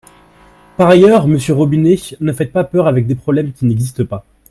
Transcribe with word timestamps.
Par 0.77 0.89
ailleurs, 0.89 1.27
monsieur 1.27 1.53
Robinet, 1.53 1.95
ne 2.21 2.33
faites 2.33 2.51
pas 2.51 2.63
peur 2.63 2.87
avec 2.87 3.05
des 3.05 3.13
problèmes 3.13 3.53
qui 3.53 3.65
n’existent 3.65 4.03
pas. 4.03 4.25